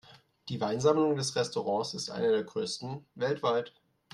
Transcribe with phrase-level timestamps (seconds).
[0.49, 3.71] Die Weinsammlung des Restaurants ist eine der größten weltweit.